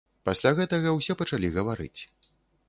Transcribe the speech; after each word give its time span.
Пасля 0.27 0.51
гэтага 0.59 0.93
ўсе 0.95 1.17
пачалі 1.19 1.53
гаварыць. 1.59 2.01